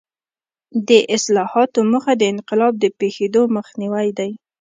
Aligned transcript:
د 0.87 0.89
اصلاحاتو 1.15 1.79
موخه 1.91 2.13
د 2.17 2.23
انقلاب 2.33 2.73
د 2.79 2.85
پېښېدو 2.99 3.41
مخنیوی 3.57 4.07
دی. 4.17 4.31